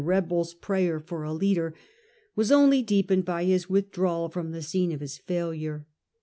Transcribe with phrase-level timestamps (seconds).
[0.03, 1.75] rebels' prayer for a leader,
[2.35, 5.85] was only deepened by his withdrawal from the scene of his failure.